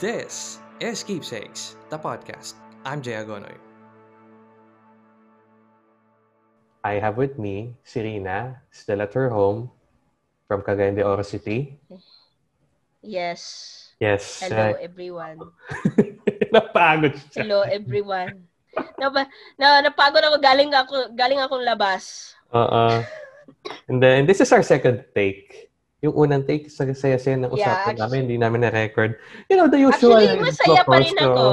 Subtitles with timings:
[0.00, 2.56] This is Keepsakes, the podcast.
[2.88, 3.52] I'm Jay Agonoy.
[6.80, 9.68] I have with me si Rina, still at her home
[10.48, 11.76] from Cagayan de Oro City.
[13.04, 13.92] Yes.
[14.00, 14.40] Yes.
[14.40, 15.36] Hello, uh, everyone.
[16.56, 17.44] napagod siya.
[17.44, 18.48] Hello, everyone.
[18.96, 19.28] Napa,
[19.60, 20.40] na, napagod ako.
[20.40, 22.32] Galing ako, galing akong labas.
[22.56, 23.04] Oo.
[23.92, 25.69] And then, this is our second take.
[26.00, 29.20] Yung unang take, sa saya-saya ng Yeah, usapan actu- namin, hindi namin na-record.
[29.52, 30.16] You know, the usual.
[30.16, 31.44] Actually, masaya pa rin ako.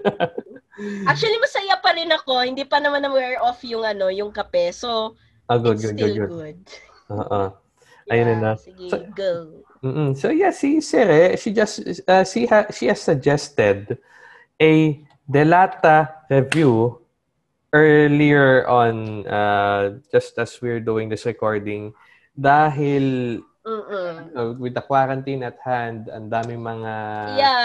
[1.10, 2.32] Actually, masaya pa rin ako.
[2.40, 4.72] Hindi pa naman na-wear off yung ano, yung kape.
[4.72, 5.16] So,
[5.48, 6.58] Ah, good, it's good, still good, good.
[7.10, 7.42] Oo.
[8.06, 8.54] Ayun na.
[8.54, 9.32] Sige, So- go.
[9.80, 10.12] Mm-mm.
[10.12, 13.96] So yeah, si Sere, she just uh, she ha, she has suggested
[14.60, 17.00] a Delata review
[17.72, 21.96] earlier on uh, just as we're doing this recording
[22.34, 23.04] dahil
[23.66, 24.14] Mm-mm.
[24.34, 26.94] uh, with the quarantine at hand, ang daming mga
[27.38, 27.56] Yeah.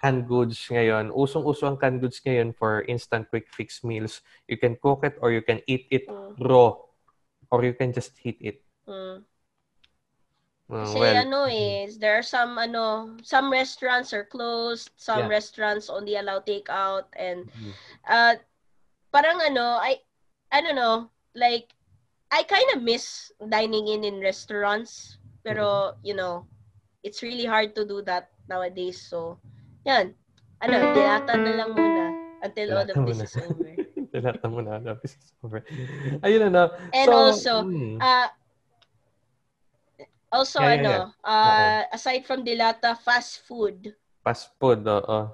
[0.00, 1.10] canned goods ngayon.
[1.10, 4.22] Usong-uso ang canned goods ngayon for instant quick fix meals.
[4.46, 6.34] You can cook it or you can eat it Mm.
[6.40, 6.74] raw
[7.50, 8.58] or you can just heat it.
[8.86, 9.24] Mm.
[10.64, 15.36] Uh, Kasi well, ano eh, there are some ano, some restaurants are closed, some Yeah.
[15.36, 17.72] restaurants only allow takeout and Mhm.
[18.08, 18.34] uh
[19.12, 20.00] parang ano, I
[20.50, 21.70] I don't know, like
[22.34, 26.50] I kind of miss dining in in restaurants, pero you know,
[27.06, 28.98] it's really hard to do that nowadays.
[28.98, 29.38] So,
[29.86, 30.18] yan.
[30.58, 32.04] Ano, dilata na lang muna
[32.42, 33.24] until all Dilata of this muna.
[33.30, 33.70] is over.
[34.14, 34.72] Na muna.
[34.82, 35.60] Lapis is over.
[36.26, 36.74] Ayun na.
[36.94, 38.28] And so, also, mm, Uh,
[40.34, 41.22] also, Yeah, yeah, ano, yeah.
[41.22, 43.94] uh, aside from Dilata, fast food.
[44.26, 45.30] fast food, oo.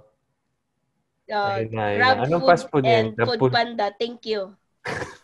[1.31, 2.27] Uh, Grab.
[2.27, 3.53] Anong food fast food and food?
[3.55, 3.95] Panda.
[3.95, 4.53] Thank you.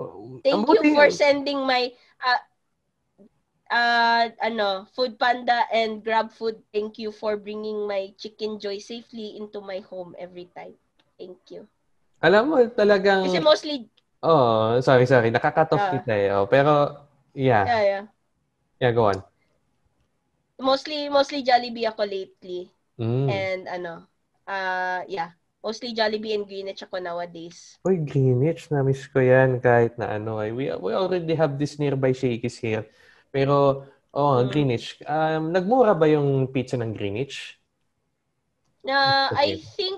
[0.00, 1.92] Oh, Thank you for sending my
[2.24, 2.40] uh,
[3.68, 6.60] uh, ano, Food Panda and Grab Food.
[6.72, 10.72] Thank you for bringing my Chicken Joy safely into my home every time.
[11.20, 11.68] Thank you.
[12.20, 13.24] Alam mo, talagang...
[13.28, 13.88] Kasi mostly,
[14.20, 15.32] Oh, sorry, sorry.
[15.32, 15.92] Nakaka-off Ah.
[15.96, 16.28] kita eh.
[16.36, 16.92] Oh, pero,
[17.32, 17.64] yeah.
[17.64, 18.04] yeah, yeah.
[18.76, 19.18] Yeah, go on.
[20.60, 22.68] Mostly, mostly Jollibee ako lately.
[23.00, 23.28] Mm.
[23.32, 23.92] And ano,
[24.44, 25.32] uh, yeah.
[25.60, 27.76] Mostly Jollibee and Greenwich ako nowadays.
[27.84, 28.72] Uy, Greenwich.
[28.72, 30.40] Na-miss ko yan kahit na ano.
[30.40, 30.52] Eh.
[30.56, 32.88] We, we already have this nearby Shakey's here.
[33.28, 33.84] Pero,
[34.16, 34.48] oh, Mm.
[34.48, 34.96] Greenwich.
[35.04, 37.60] Um, nagmura ba yung pizza ng Greenwich?
[38.80, 39.36] Na Okay.
[39.36, 39.96] I think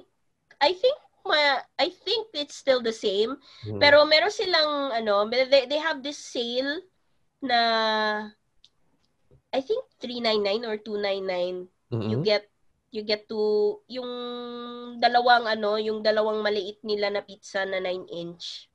[0.59, 3.39] I think ma I think it's still the same.
[3.62, 3.79] Mm.
[3.79, 6.83] Pero meron silang ano, they, they have this sale
[7.39, 7.61] na
[9.55, 11.71] I think 399 or 299.
[11.93, 12.11] Mm-mm.
[12.11, 12.49] You get
[12.92, 14.12] you get to yung
[15.00, 18.69] dalawang ano, yung dalawang maliit nila na pizza na 9 inch.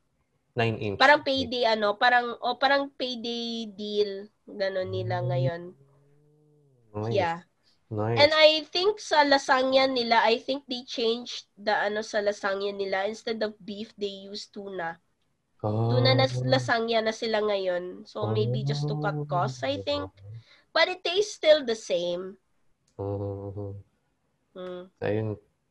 [0.58, 0.98] 9 inch.
[0.98, 5.78] Parang payday ano, parang o parang payday deal ganon nila ngayon.
[6.98, 7.14] Nice.
[7.14, 7.38] Yeah.
[7.88, 8.20] Nice.
[8.20, 13.08] And I think sa lasagna nila, I think they changed the ano sa lasagna nila
[13.08, 15.00] instead of beef, they use tuna.
[15.64, 15.94] oh.
[15.94, 18.04] Tuna na lasagna na sila ngayon.
[18.04, 20.10] So maybe just to cut costs, I think.
[20.76, 22.36] But it tastes still the same.
[23.00, 23.87] Mhm.
[24.58, 24.84] Mm.
[25.00, 25.28] Ayun.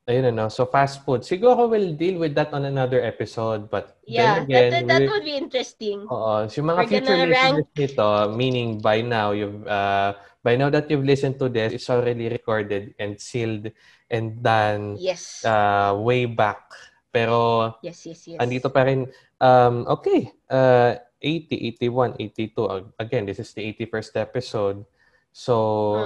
[0.07, 0.47] Ayun ano.
[0.47, 1.27] So, fast food.
[1.27, 3.67] Siguro we'll deal with that on another episode.
[3.67, 6.07] But Yeah, then again, that, that, that would be interesting.
[6.07, 6.47] Oo.
[6.47, 10.15] So, yung mga We're future listeners nito, meaning by now, you've, uh,
[10.47, 13.75] by now that you've listened to this, it's already recorded and sealed
[14.07, 15.43] and done Yes.
[15.43, 16.71] uh, way back.
[17.11, 18.39] Pero, yes, yes, yes.
[18.39, 19.11] andito pa rin,
[19.43, 22.63] um, okay, uh, 80, 81, 82.
[22.71, 24.87] Ag- Again, this is the 81st episode.
[25.35, 25.55] So,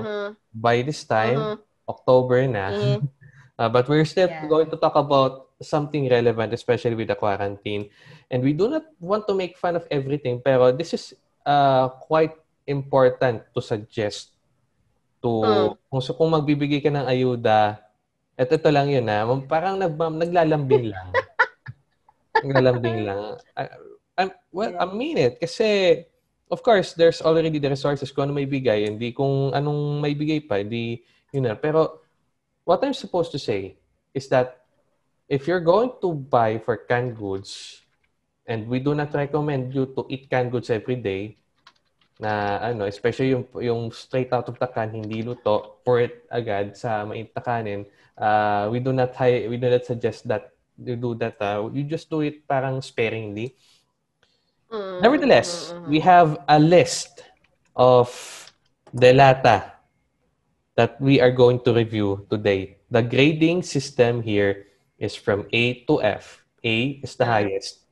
[0.01, 1.57] Mhm, by this time, mhm,
[1.91, 2.65] October na.
[2.71, 2.99] eh.
[3.61, 4.49] Uh, but we're still Yeah.
[4.49, 7.93] going to talk about something relevant, especially with the quarantine.
[8.33, 11.13] And we do not want to make fun of everything, pero this is
[11.45, 12.33] uh, quite
[12.65, 14.33] important to suggest
[15.21, 15.71] to Mm.
[15.93, 17.85] kung, so, kung magbibigay ka ng ayuda,
[18.33, 21.13] at ito lang yun na, parang nag, naglalambing lang.
[22.45, 23.37] naglalambing lang.
[23.53, 23.65] I,
[24.25, 25.37] I- well, I mean it.
[25.37, 26.01] Kasi,
[26.49, 28.89] of course, there's already the resources kung ano may bigay.
[28.89, 31.55] Hindi kung anong may bigay pa, hindi yun na.
[31.55, 32.01] Pero,
[32.65, 33.77] what I'm supposed to say
[34.15, 34.67] is that
[35.29, 37.83] if you're going to buy for canned goods,
[38.47, 41.39] and we do not recommend you to eat canned goods every day,
[42.21, 46.77] na ano, especially yung, yung straight out of the can, hindi luto, pour it agad
[46.77, 47.81] sa mainit na kanin,
[48.21, 51.41] uh, we do not high, we do not suggest that you do that.
[51.41, 53.57] uh, you just do it parang sparingly.
[54.69, 57.25] Mhm, Nevertheless, mhm, we have a list
[57.75, 58.13] of
[58.93, 59.80] delata
[60.81, 62.81] that we are going to review today.
[62.89, 66.41] The grading system here is from A to F.
[66.65, 67.37] A is the Ah.
[67.45, 67.85] highest.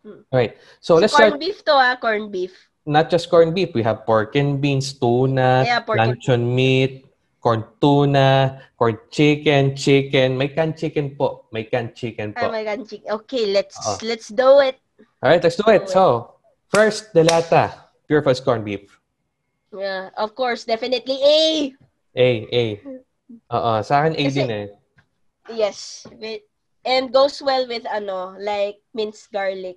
[0.00, 0.24] Hmm.
[0.32, 0.56] Right.
[0.80, 2.56] So So, let's corned start beef to ah, corned beef.
[2.86, 3.72] not just corn beef.
[3.72, 7.08] We have pork and beans, tuna, Yeah, luncheon meat,
[7.40, 10.36] corn tuna, corn chicken, chicken.
[10.36, 11.48] May canned chicken po.
[11.48, 12.52] May canned chicken Oh po.
[12.52, 13.00] my God, chick.
[13.08, 14.04] Okay, let's Oo.
[14.04, 14.76] let's do it.
[15.24, 15.88] Alright, let's do it.
[15.88, 16.36] So,
[16.68, 17.88] first, delata.
[18.04, 18.84] Pure Fudge corned beef.
[19.72, 21.72] Yeah, of course, definitely A.
[22.14, 22.64] A, A.
[23.50, 24.66] Oo, sa akin A Kasi- din eh.
[25.52, 26.06] Yes.
[26.08, 26.40] With,
[26.86, 29.76] and goes well with ano, like minced garlic.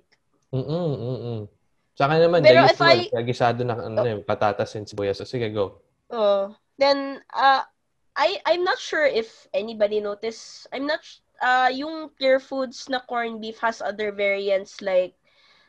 [0.54, 1.40] Mm-mm, mm-mm.
[1.98, 5.18] Sa akin naman, Pero the if usual, I- nagisado na ano, yung patatas and sibuyas.
[5.20, 5.82] So, sige, go.
[6.08, 7.66] Oh, then uh
[8.16, 10.70] I I'm not sure if anybody noticed.
[10.72, 11.04] I'm not
[11.42, 15.12] uh yung Pure Foods na corned beef has other variants like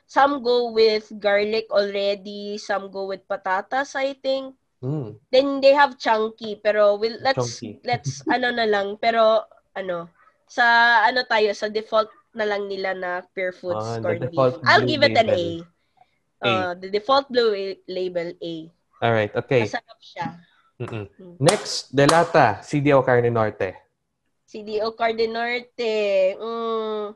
[0.07, 4.55] some go with garlic already, some go with patatas, I think.
[4.79, 5.19] Mm.
[5.31, 7.79] Then they have chunky pero will let's Chunky.
[7.89, 9.43] let's ano na lang pero
[9.75, 10.07] ano
[10.47, 10.63] sa
[11.03, 14.55] ano tayo sa default na lang nila na Pure Foods Ah, corned beef.
[14.63, 15.35] I'll give it an A.
[15.35, 15.67] label.
[16.39, 16.47] A.
[16.47, 18.53] Uh, the default blue label A.
[19.03, 19.67] Alright, okay.
[19.67, 20.27] Masarap siya.
[20.79, 21.11] Mm-mm.
[21.19, 21.35] Mm.
[21.43, 22.63] Next, delata.
[22.63, 23.75] CDO Carne Norte.
[24.49, 26.33] CDO Cardenorte.
[26.39, 27.13] Mm,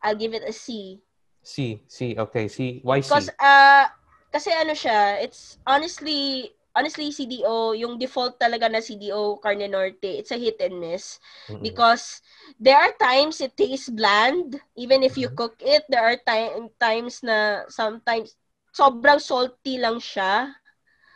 [0.00, 0.98] I'll give it a C.
[1.42, 2.48] C, C, okay.
[2.48, 3.10] C, why C?
[3.10, 3.90] Because, uh,
[4.32, 10.30] kasi ano siya, it's honestly, honestly, CDO, yung default talaga na CDO Carne Norte, it's
[10.32, 11.18] a hit and miss.
[11.48, 11.60] Mm-mm.
[11.60, 12.22] Because
[12.58, 15.34] there are times it tastes bland, even if you Mhm.
[15.34, 15.84] cook it.
[15.88, 18.36] There are ti- times na sometimes
[18.74, 20.54] sobrang salty lang siya.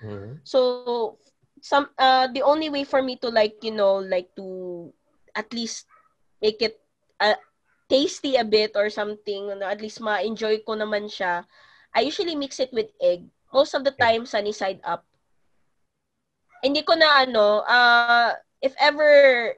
[0.01, 0.41] Mhm.
[0.45, 1.01] So
[1.61, 4.93] some uh the only way for me to like you know like to
[5.35, 5.87] at least
[6.43, 6.81] make it
[7.21, 7.37] uh,
[7.89, 11.45] tasty a bit or something ano, at least ma-enjoy ko naman siya
[11.95, 15.05] I usually mix it with egg most of the time sunny side up
[16.65, 18.33] hindi ko na ano uh
[18.65, 19.53] if ever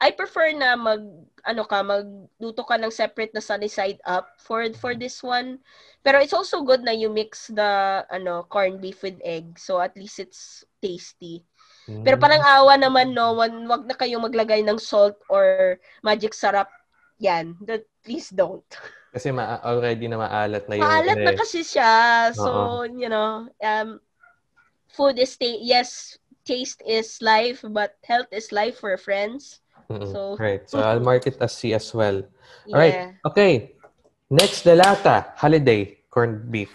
[0.00, 1.04] I prefer na mag
[1.44, 5.60] ano ka magluto ka ng separate na sunny side up for for this one.
[6.00, 9.60] Pero it's also good na you mix the ano corned beef with egg.
[9.60, 11.44] So at least it's tasty.
[11.88, 12.04] Mm.
[12.04, 16.68] pero parang awa naman no wag, wag na kayo maglagay ng salt or magic sarap
[17.20, 17.56] yan.
[17.64, 18.64] That- please don't.
[19.16, 20.86] Kasi ma- already na maalat na yung...
[20.86, 22.30] maalat na kasi siya.
[22.32, 23.98] So you know um
[24.88, 26.16] food is ta- yes
[26.50, 30.06] taste is life but health is life for friends Mm-mm.
[30.10, 30.62] so- right.
[30.70, 32.22] So, I'll mark it as C as well.
[32.66, 32.96] yeah Alright.
[33.26, 33.52] Okay.
[34.30, 35.34] Next, delata.
[35.34, 36.06] Holiday.
[36.06, 36.70] Corned beef.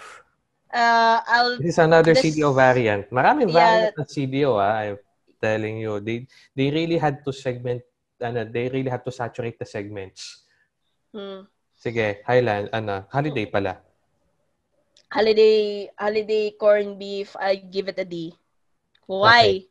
[0.76, 3.08] uh I'll This is another This- CDO variant.
[3.16, 3.56] Maraming Yeah.
[3.56, 4.76] variant ng CDO, ah.
[4.84, 5.00] I'm
[5.40, 6.04] telling you.
[6.04, 7.80] They they really had to segment,
[8.20, 10.44] ano, they really had to saturate the segments.
[11.16, 13.80] hmm, Sige, Highland, ano, holiday pala.
[15.08, 18.36] holiday holiday corned beef I give it a D
[19.08, 19.62] why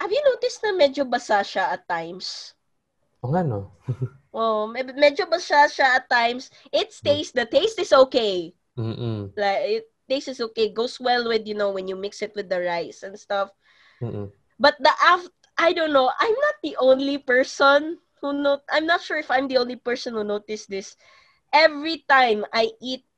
[0.00, 2.54] have you noticed na medyo basa siya at times
[3.24, 3.72] O nga, no?
[4.36, 6.52] Oh, oh med- medyo basa siya at times.
[6.68, 7.32] It's taste.
[7.32, 8.52] The taste is okay.
[8.76, 9.32] Mm-mm.
[9.32, 10.68] Like, it taste is okay.
[10.68, 13.48] Goes well with, you know, when you mix it with the rice and stuff.
[14.04, 14.28] Mm-mm.
[14.60, 15.24] But the af
[15.56, 16.12] I don't know.
[16.12, 20.12] I'm not the only person who not I'm not sure if I'm the only person
[20.12, 21.00] who noticed this.
[21.48, 23.08] Every time I eat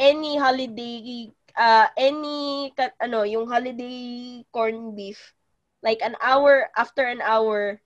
[0.00, 5.34] any holiday uh any ka- ano yung holiday corned beef
[5.82, 7.80] like an hour after an hour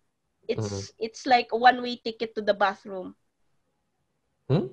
[0.49, 3.17] it's it's like a one way ticket to the bathroom.
[4.49, 4.67] Hmm?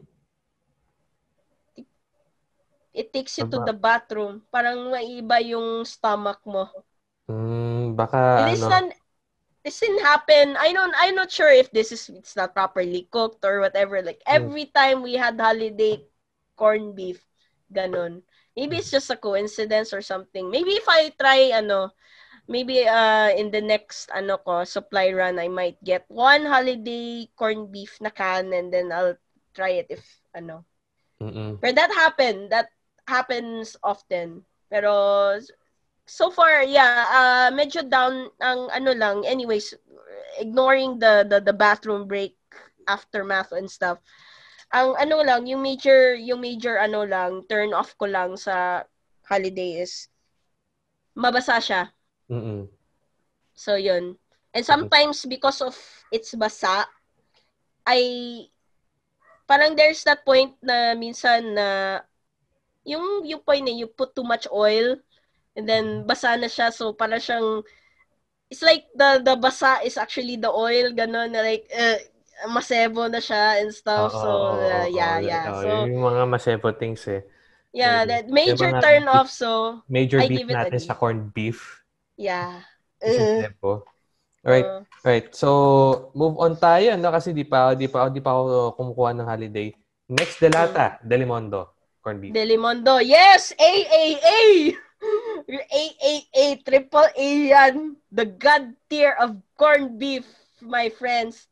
[2.94, 3.66] It takes you to Aba.
[3.68, 4.48] the bathroom.
[4.52, 6.66] Parang maiba yung stomach mo.
[7.30, 8.84] Mm, baka, this ano, not
[9.64, 10.56] this didn't happen.
[10.58, 14.02] I don't I'm not sure if this is it's not properly cooked or whatever.
[14.02, 14.48] Like Hmm.
[14.48, 16.04] every time we had holiday
[16.58, 17.26] corned beef,
[17.74, 18.24] ganon.
[18.56, 20.50] Maybe it's just a coincidence or something.
[20.52, 21.92] Maybe if I try ano,
[22.48, 27.72] maybe uh in the next ano ko supply run I might get one holiday corned
[27.72, 29.18] beef na can and then I'll
[29.56, 30.04] try it if
[30.36, 30.66] ano.
[31.22, 31.60] mm-mm.
[31.62, 32.52] But that happened.
[32.52, 32.70] That
[33.08, 34.46] happens often.
[34.70, 35.40] Pero
[36.06, 39.24] so far, yeah, uh, medyo down ang ano lang.
[39.26, 39.74] Anyways,
[40.40, 42.36] ignoring the the, the bathroom break
[42.88, 44.00] aftermath and stuff.
[44.72, 48.88] Ang ano lang, yung major yung major ano lang, turn off ko lang sa
[49.28, 50.08] holiday is
[51.16, 51.92] mabasa siya.
[52.32, 52.72] Mm-mm.
[53.52, 54.16] So yun.
[54.52, 55.76] And sometimes because of
[56.12, 56.88] its basa,
[57.88, 58.00] I
[59.48, 62.00] parang there's that point na minsan na
[62.88, 64.96] yung yung point na you put too much oil
[65.56, 67.62] and then basa na siya so para siyang
[68.48, 72.00] it's like the the basa is actually the oil ganon na like uh,
[72.50, 75.28] masebo na siya and stuff Oo, so uh, yeah oo.
[75.28, 77.22] yeah so yung mga masepo things eh.
[77.76, 81.30] yeah that major mga turn off so Major I beef give it natin sa corned
[81.36, 81.84] beef.
[82.18, 82.66] yeah
[83.02, 83.82] Uh.
[84.42, 85.26] Alright, uh, right.
[85.34, 87.14] So, move on tayo, no?
[87.14, 89.70] Kasi di pa, di pa, di pa ako kumukuha ng holiday.
[90.10, 90.98] Next, Delata.
[91.02, 91.78] Delimondo.
[92.02, 92.34] Corned beef.
[92.34, 92.98] Delimondo.
[93.02, 93.54] Yes!
[93.58, 94.40] A, A, A!
[95.50, 97.98] A, A, A, triple A yan.
[98.14, 100.26] The god tier of corned beef,
[100.62, 101.50] my friends.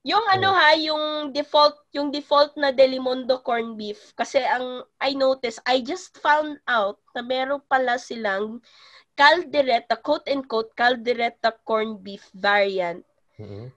[0.00, 4.16] Yung ano ha, yung default, yung default na Delimondo corned beef.
[4.16, 8.64] Kasi ang I noticed, I just found out na meron pala silang
[9.12, 13.04] caldereta, quote and quote, caldereta corned beef variant.
[13.36, 13.68] Mhm.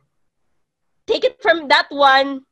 [1.03, 2.48] Take it from that one,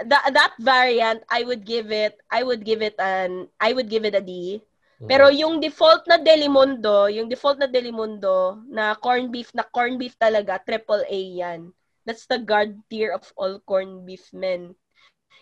[0.00, 4.08] that that variant, I would give it, I would give it an, I would give
[4.08, 4.64] it a D.
[4.96, 5.08] Mhm.
[5.12, 10.16] Pero yung default na Delimundo, yung default na Delimundo na corned beef, na corned beef
[10.16, 11.68] talaga, triple A yan.
[12.06, 14.74] That's the guard tier of all corned beef men.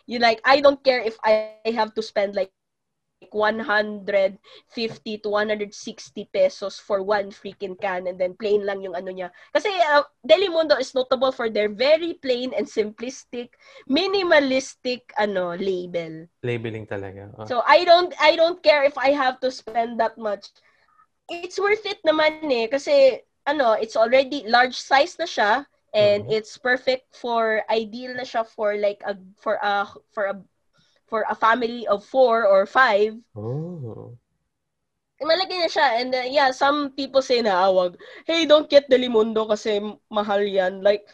[0.06, 2.50] You like, I don't care if I have to spend like
[3.30, 9.30] 150 to 160 pesos for one freaking can and then plain lang yung ano niya.
[9.50, 13.58] Kasi uh, Delimundo is notable for their very plain and simplistic,
[13.90, 16.30] minimalistic ano label.
[16.46, 17.34] labeling talaga.
[17.36, 17.46] Oh.
[17.46, 20.48] So I don't I don't care if I have to spend that much.
[21.28, 26.32] It's worth it naman eh kasi ano, it's already large size na siya and Mhm.
[26.32, 30.36] it's perfect for ideal na siya for like a for a for a
[31.06, 33.16] for a family of four or five.
[33.34, 34.18] oh.
[35.20, 35.88] Malaki na siya.
[36.00, 39.80] And uh, yeah, some people say na awag, hey, don't get Delimundo kasi
[40.10, 40.80] mahal yan.
[40.82, 41.04] Like,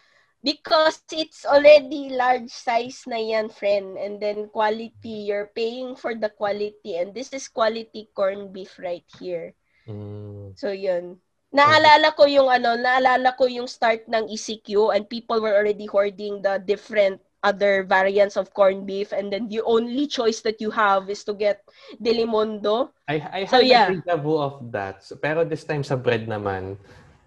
[0.45, 3.97] because it's already large size na yan, friend.
[3.97, 6.97] And then quality, you're paying for the quality.
[7.00, 9.57] And this is quality corned beef right here.
[9.88, 10.57] Mm.
[10.57, 11.24] So, yun.
[11.54, 16.42] Naalala ko yung ano, naalala ko yung start ng ECQ and people were already hoarding
[16.42, 21.06] the different other variants of corned beef and then the only choice that you have
[21.12, 21.62] is to get
[22.02, 22.90] Delimondo.
[23.06, 23.87] I, I So, had yeah.
[23.87, 25.04] a deja vu of that.
[25.04, 26.76] So, pero this time sa bread naman.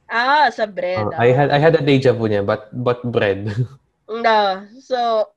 [0.09, 1.07] Ah, sa bread.
[1.15, 1.23] Ah.
[1.23, 3.47] I had I had a deja vu niya, but but bread.
[4.09, 4.65] No.
[4.79, 5.31] So,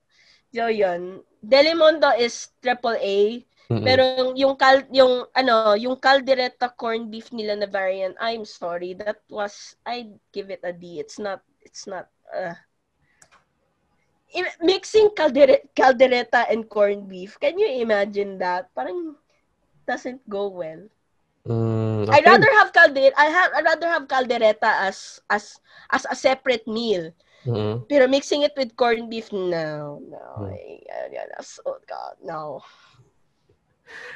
[0.53, 1.21] so yun.
[1.43, 3.43] Delimondo is triple A.
[3.71, 3.87] Mm-mm.
[3.87, 8.91] Pero yung, yung, cal, yung, ano, yung caldereta corned beef nila na variant, I'm sorry,
[8.99, 10.99] that was, I give it a D.
[10.99, 12.59] It's not, it's not, uh,
[14.59, 18.67] mixing caldere, caldereta and corned beef, can you imagine that?
[18.75, 19.15] Parang
[19.87, 20.83] doesn't go well.
[21.47, 25.57] Mm, I'd rather have calder I have I'd rather have caldereta as as
[25.89, 27.09] as a separate meal.
[27.41, 27.89] Mm-mm.
[27.89, 30.25] Pero mixing it with corned beef, no, no.
[30.37, 30.53] Hmm.
[30.53, 32.61] I, I, that's, oh God, no.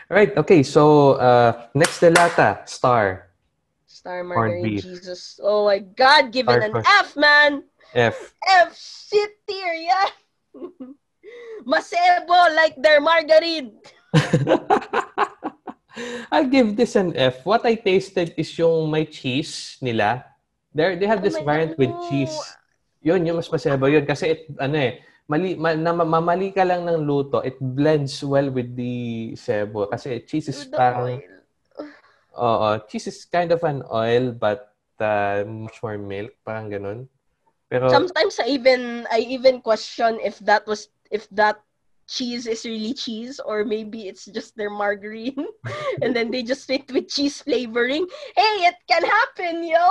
[0.10, 0.36] Right.
[0.38, 0.64] Okay.
[0.64, 3.26] So uh, next delata star
[4.06, 4.78] Star Margarine.
[4.78, 5.42] Jesus.
[5.42, 7.66] Oh my God, give it an corn- F, man.
[7.90, 8.38] F.
[8.46, 10.14] F shit tier, yeah.
[11.66, 13.82] Masebo like their margarine.
[16.30, 17.42] I'll give this an F.
[17.50, 20.22] What I tasted is yung may cheese nila.
[20.70, 22.38] They they have Oh this my variant God, with cheese.
[23.02, 24.06] Yun, yung mas masebo yun.
[24.06, 28.50] Kasi it, ano eh, mali, ma, na, mamali ka lang ng luto, it blends well
[28.50, 29.90] with the sebo.
[29.90, 31.22] Kasi cheese is With parang,
[32.38, 36.34] oo, cheese is kind of an oil, but uh, much more milk.
[36.46, 37.10] Parang ganun.
[37.66, 41.66] Pero, Sometimes I even I even question if that was if that
[42.06, 45.50] cheese is really cheese or maybe it's just their margarine
[46.06, 48.06] and then they just fit with cheese flavoring.
[48.38, 49.86] Hey, it can happen, yo.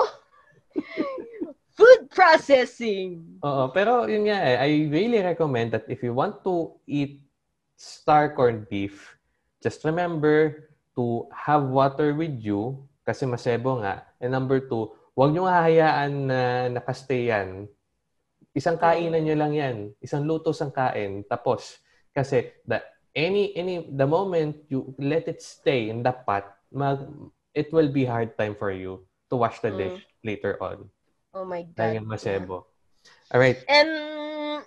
[1.75, 3.39] Food processing.
[3.43, 7.19] Oo, pero yun nga eh, I really recommend that if you want to eat
[7.75, 9.19] star corned beef,
[9.59, 14.07] just remember to have water with you kasi masebo nga.
[14.23, 16.41] And number two, huwag nyo hahayaan na
[16.79, 17.67] nakastay yan.
[18.55, 19.77] Isang kainan nyo lang yan.
[19.99, 21.27] Isang luto sang kain.
[21.27, 21.83] Tapos,
[22.15, 22.79] kasi the,
[23.19, 27.03] any, any, the moment you let it stay in the pot, mag,
[27.51, 29.79] it will be hard time for you to wash the Mm.
[29.79, 30.87] dish later on.
[31.35, 32.01] Oh my Dahil god.
[32.07, 32.57] nga masebo.
[33.35, 33.67] Alright.
[33.67, 33.91] And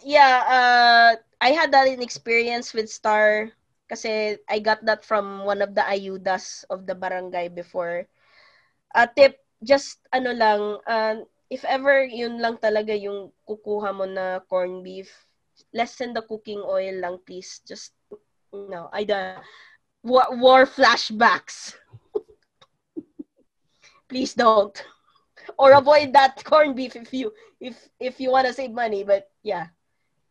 [0.03, 3.55] yeah, uh, I had that in experience with Star
[3.87, 8.03] kasi I got that from one of the ayudas of the barangay before.
[8.91, 14.43] A tip, just ano lang, uh, if ever yun lang talaga yung kukuha mo na
[14.51, 15.07] corned beef,
[15.71, 17.63] lessen the cooking oil lang please.
[17.63, 17.95] Just,
[18.51, 19.39] no, I the
[20.03, 21.79] war, war flashbacks.
[24.11, 24.75] please don't.
[25.55, 27.31] Or avoid that corned beef if you
[27.63, 29.71] if if you want to save money, but yeah.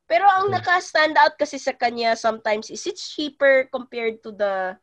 [0.06, 0.60] Pero ang Mm.
[0.60, 4.76] naka-stand out kasi sa kanya sometimes is it's cheaper compared to the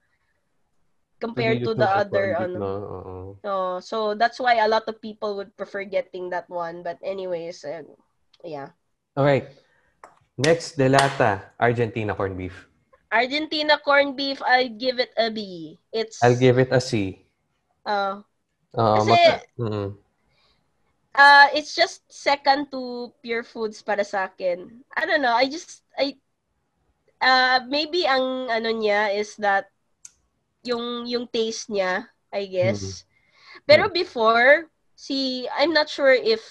[1.21, 2.57] compared to the other ano.
[2.59, 2.67] no?
[2.67, 3.15] Oo.
[3.43, 6.83] Oh, so that's why a lot of people would prefer getting that one.
[6.83, 7.83] But anyways, uh,
[8.43, 8.75] yeah.
[9.15, 9.47] Alright.
[10.35, 11.55] Next, delata.
[11.59, 12.67] Argentina corned beef.
[13.13, 15.77] Argentina corned beef, I give it a B.
[15.93, 17.23] It's I'll give it a C.
[17.85, 18.19] uh,
[18.73, 19.87] Oo, Kasi- maka- Mm-mm.
[21.15, 24.83] Uh it's just second to pure foods para sa akin.
[24.93, 26.17] I don't know, I just I
[27.21, 29.69] uh maybe ang ano niya is that
[30.63, 33.05] yung yung taste niya, I guess.
[33.67, 36.41] Pero before, si, I'm not sure if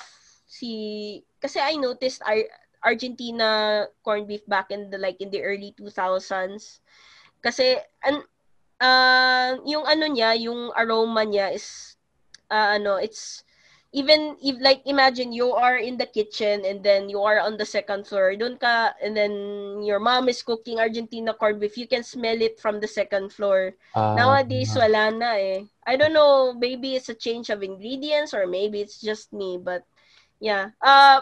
[0.47, 2.53] si, kasi I noticed Ar-
[2.85, 6.81] Argentina corned beef back in the, like, in the early 2000s.
[7.43, 8.23] Kasi, an,
[8.81, 11.97] uh, yung ano niya, yung aroma niya is,
[12.51, 13.45] uh, ano, it's,
[13.93, 17.69] even if like imagine you are in the kitchen and then you are on the
[17.69, 19.33] second floor doon ka and then
[19.85, 23.77] your mom is cooking Argentina corned beef you can smell it from the second floor.
[23.93, 25.69] Ah, nowadays wala na eh.
[25.85, 29.85] I don't know maybe it's a change of ingredients or maybe it's just me but
[30.41, 30.73] yeah.
[30.81, 31.21] Uh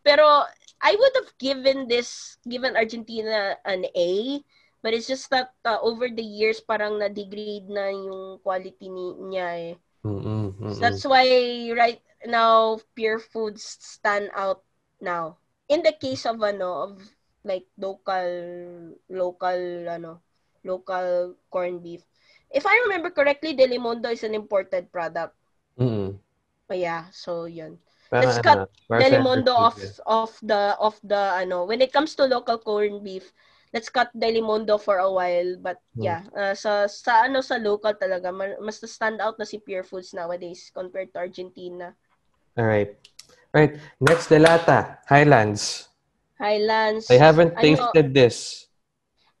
[0.00, 0.48] pero
[0.80, 4.40] I would have given this given Argentina an A
[4.80, 9.48] but it's just that uh, over the years parang na-degrade na yung quality ni, niya
[9.52, 10.72] eh mm-mm, mm-mm.
[10.72, 11.26] So that's why
[11.76, 14.64] right now pure foods stand out
[15.00, 15.38] now.
[15.68, 16.92] In the case of ano of
[17.44, 18.28] like local
[19.08, 20.22] local ano
[20.64, 22.04] local corned beef.
[22.50, 25.34] If I remember correctly, Delimundo is an imported product.
[25.78, 26.18] Mm-mm.
[26.70, 27.78] Oh, yeah, so yun.
[28.10, 29.94] Parang Let's cut ano, parang Delimundo of sensitive.
[30.06, 33.32] of the of the ano when it comes to local corned beef
[33.74, 36.02] let's cut Delimundo for a while but Hmm.
[36.02, 39.84] yeah uh, sa sa ano sa local talaga ma- mas stand out na si Pure
[39.86, 41.94] Foods nowadays compared to Argentina
[42.58, 42.96] Alright.
[43.52, 43.76] Right.
[44.00, 44.98] Next, Delata.
[45.08, 45.88] Highlands.
[46.38, 48.66] Highlands I haven't Ano, tasted this.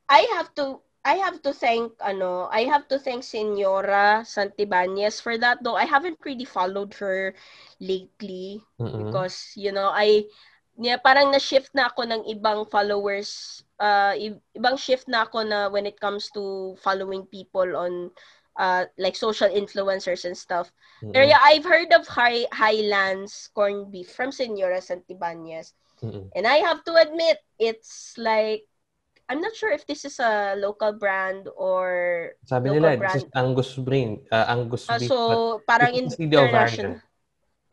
[0.08, 5.38] I have to I have to thank ano I have to thank Senora Santibanez for
[5.38, 7.34] that though I haven't really followed her
[7.80, 9.06] lately Mm-mm.
[9.06, 10.28] because you know I
[10.80, 14.12] niya parang na-shift na ako ng ibang followers uh
[14.54, 18.12] ibang shift na ako na when it comes to following people on
[18.60, 20.70] uh like social influencers and stuff.
[21.02, 21.16] Mm-mm.
[21.16, 25.72] Pero yeah, I've heard of high Highlands corned beef from Senora Santibanez.
[26.04, 26.28] Mm-mm.
[26.36, 28.68] And I have to admit it's like
[29.30, 33.14] I'm not sure if this is a local brand or Sabi local nila, brand.
[33.14, 34.20] this is Angus brain.
[34.28, 35.06] Uh, Angus uh, beef.
[35.06, 37.00] so parang it's a CDO international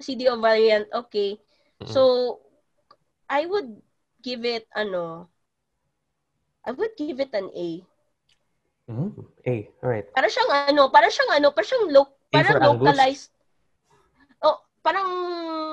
[0.01, 0.87] CDO variant.
[0.93, 1.37] Okay.
[1.81, 1.89] Mm-mm.
[1.89, 2.39] So,
[3.29, 3.81] I would
[4.21, 5.29] give it, ano,
[6.67, 7.79] I would give it an A.
[8.91, 9.15] Mm,
[9.47, 9.55] A.
[9.79, 10.11] Alright.
[10.11, 12.75] Para siyang, ano, para siyang, ano, para siyang, lo- A parang for Angus?
[12.83, 13.27] localized.
[14.43, 15.09] Oh, parang,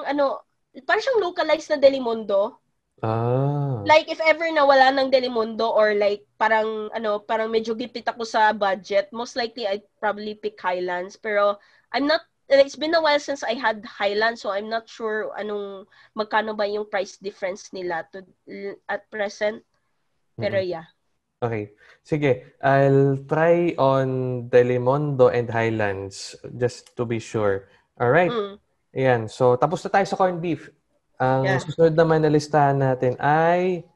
[0.07, 0.47] ano,
[0.87, 2.63] parang siyang localized na Delimundo.
[3.03, 3.83] Ah.
[3.83, 8.23] Like, if ever na wala ng Delimundo or like, parang, ano, parang medyo gipit ako
[8.23, 11.19] sa budget, most likely I'd probably pick Highlands.
[11.19, 11.59] Pero,
[11.91, 15.91] I'm not, it's been a while since I had Highlands, so I'm not sure anong,
[16.15, 18.23] magkano ba yung price difference nila to,
[18.87, 19.63] at present.
[20.35, 20.71] Pero Mm-mm.
[20.71, 20.87] yeah.
[21.43, 21.77] Okay.
[22.03, 22.57] Sige.
[22.65, 24.09] I'll try on
[24.49, 27.69] Delimondo and Highlands just to be sure.
[28.01, 28.33] Alright.
[28.33, 28.57] Mm.
[28.95, 29.23] Ayan.
[29.31, 30.71] So, tapos na tayo sa corned beef.
[31.21, 31.61] Ang Yeah.
[31.63, 33.87] susunod naman na listahan natin ay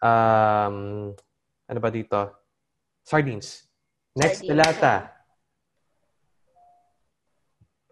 [0.00, 1.10] um,
[1.68, 2.16] ano ba dito?
[3.04, 3.68] Sardines.
[4.16, 4.50] Next, Sardines.
[4.56, 4.94] Delata.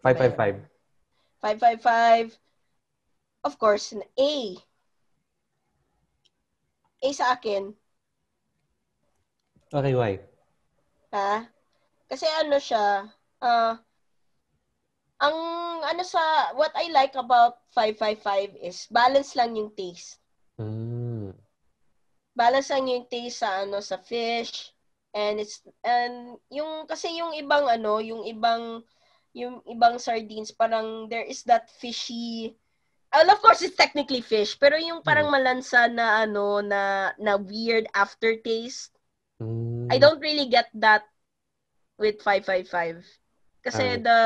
[0.01, 0.65] 555.
[1.43, 2.39] 555.
[3.43, 4.59] Of course, an A.
[6.99, 7.71] A sa akin.
[9.71, 10.19] Okay, why?
[11.13, 11.45] Ha?
[12.09, 13.05] Kasi ano siya,
[13.39, 13.77] ah,
[15.19, 15.37] ang
[15.83, 20.19] ano sa, what I like about 555 is balance lang yung taste.
[20.59, 21.31] Mm.
[22.39, 24.71] balance lang yung taste sa ano sa fish
[25.11, 28.79] and it's and yung kasi yung ibang ano yung ibang
[29.35, 32.55] yung ibang sardines parang there is that fishy
[33.13, 37.85] well of course it's technically fish pero yung parang malansa na ano na na weird
[37.93, 38.93] aftertaste
[39.39, 39.87] Mm.
[39.87, 41.07] I don't really get that
[41.95, 43.07] with 555
[43.63, 44.03] kasi Alright.
[44.03, 44.19] the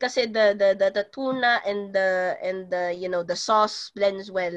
[0.00, 4.32] kasi the, the the the tuna and the and the you know the sauce blends
[4.32, 4.56] well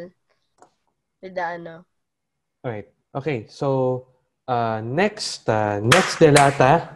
[1.20, 1.84] with the ano
[2.64, 2.94] Alright.
[3.16, 3.46] Okay.
[3.50, 4.06] So,
[4.48, 6.94] uh, next, uh, next Delata,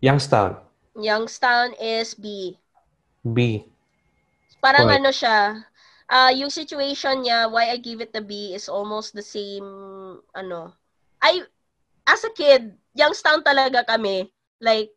[0.00, 0.56] Youngstown.
[0.94, 2.56] Youngstown is B.
[3.26, 3.66] B.
[4.62, 5.02] Parang Correct.
[5.02, 5.36] ano siya,
[6.12, 10.76] ah yung situation niya, why I give it a B is almost the same, ano.
[11.24, 11.40] I,
[12.04, 14.28] as a kid, Youngstown talaga kami.
[14.60, 14.92] Like,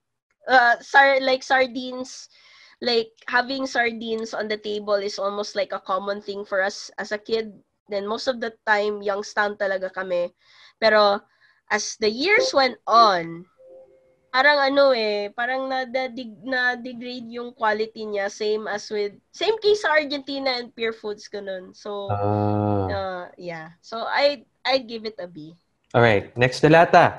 [0.51, 2.27] uh, sar like sardines,
[2.83, 7.15] like having sardines on the table is almost like a common thing for us as
[7.15, 7.55] a kid.
[7.87, 10.35] Then most of the time, Youngstown talaga kami.
[10.83, 11.23] Pero,
[11.71, 13.47] as the years went on,
[14.35, 15.87] parang ano eh, parang na
[16.43, 21.31] na degrade yung quality niya same as with same case sa Argentina and Pure Foods
[21.31, 21.71] ganun.
[21.71, 22.91] So Ah.
[22.91, 23.79] uh, yeah.
[23.79, 25.55] So I I give it a B.
[25.95, 26.35] Alright.
[26.35, 27.15] Next Delata,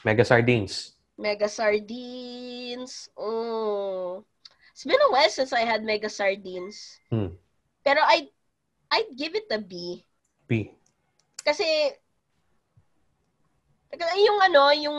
[0.00, 0.96] Mega Sardines.
[1.20, 3.12] Mega sardines.
[3.12, 4.24] Oh.
[4.72, 6.96] It's been a while since I had mega sardines.
[7.12, 7.36] Hmm.
[7.84, 8.32] Pero I
[8.88, 10.00] I'd give it a B
[10.48, 10.72] B.
[11.44, 11.68] kasi
[13.92, 14.98] yung ano, yung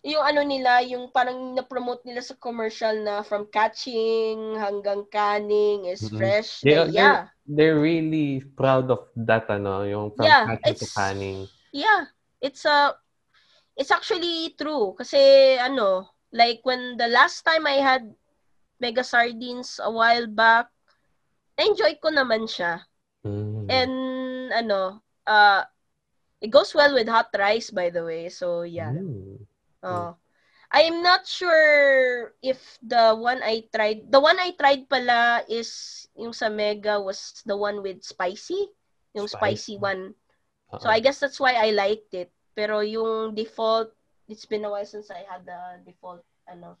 [0.00, 6.00] yung ano nila, yung parang na-promote nila sa commercial na from catching hanggang canning is
[6.08, 6.16] Mhm.
[6.16, 6.50] fresh.
[6.64, 7.28] They- yeah.
[7.50, 11.38] They're really proud of that, ano, yung from Yeah, catching to canning.
[11.74, 12.08] Yeah.
[12.40, 12.96] It's a
[13.76, 15.18] it's actually true kasi
[15.60, 18.06] ano, like when the last time I had
[18.80, 20.72] mega sardines a while back,
[21.60, 22.80] enjoy ko naman siya.
[23.26, 23.66] Mm.
[23.68, 23.94] And
[24.56, 25.66] ano, uh
[26.40, 28.32] it goes well with hot rice by the way.
[28.32, 28.94] So yeah.
[28.94, 29.39] Mm.
[29.82, 30.16] Oh.
[30.70, 36.30] I'm not sure if the one I tried, the one I tried pala is yung
[36.30, 38.70] sa Mega was the one with spicy,
[39.10, 39.74] yung Spicy.
[39.74, 40.14] spicy, one.
[40.70, 40.78] Oo.
[40.78, 42.30] So I guess that's why I liked it.
[42.54, 43.90] Pero yung default,
[44.30, 46.78] it's been a while since I had the default, ano,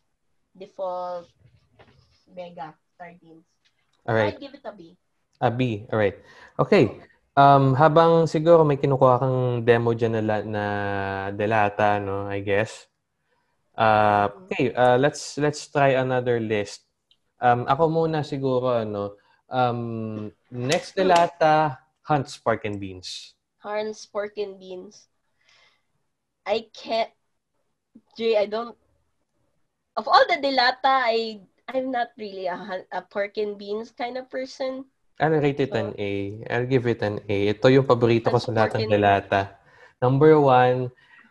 [0.54, 1.26] default
[2.30, 3.42] Mega sardines.
[4.06, 4.38] Alright.
[4.38, 4.94] I'd give it a B.
[5.42, 5.86] A B.
[5.90, 6.18] Alright.
[6.62, 7.02] Okay.
[7.34, 10.64] Um, habang siguro may kinukuha kang demo dyan na, na
[11.34, 12.89] delata, no, I guess.
[13.76, 16.86] Uh, okay, uh, let's let's try another list.
[17.40, 19.16] Um, ako muna siguro, ano,
[19.48, 23.34] um, next delata, Hunt's Pork and Beans.
[23.60, 25.04] Harn's pork and beans.
[26.48, 27.12] I can't,
[28.16, 28.72] Jay, I don't,
[29.96, 30.80] of all the delata,
[31.12, 32.56] I, I'm not really a,
[32.90, 34.88] a pork and beans kind of person.
[35.20, 36.40] I'll rate it an A.
[36.48, 37.52] I'll give it an A.
[37.52, 39.60] Ito yung paborito ko Hunt's sa lahat ng delata.
[40.00, 40.88] Number one,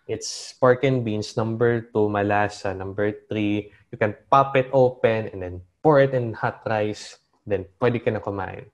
[0.09, 1.37] it's pork and beans.
[1.37, 2.73] Number two, malasa.
[2.73, 7.21] Number three, you can pop it open and then pour it in hot rice.
[7.45, 8.67] Then, pwede ka na kumain.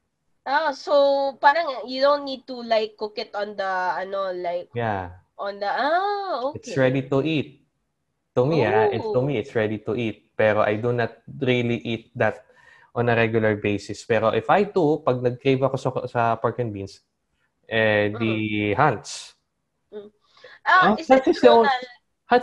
[0.45, 5.17] Ah, so parang you don't need to like cook it on the ano like Yeah.
[5.41, 6.61] on the ah okay.
[6.61, 7.65] It's ready to eat.
[8.37, 9.25] To me, ah, it's to Oh.
[9.25, 10.31] me, it's ready to eat.
[10.37, 12.45] Pero I do not really eat that
[12.93, 14.03] on a regular basis.
[14.03, 16.99] Pero if I do, pag nag-crave ako sa, sa pork and beans,
[17.71, 19.34] eh, the Hunts.
[20.65, 21.07] Ah, Ah, is
[21.39, 21.69] true the on-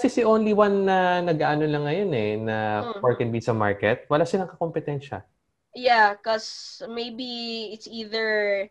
[0.04, 3.00] is the only one na nag-ano lang ngayon eh, na Mhm.
[3.00, 4.06] pork and beans sa market.
[4.10, 5.22] Wala silang kakompetensya.
[5.74, 8.68] Yeah, cause maybe it's either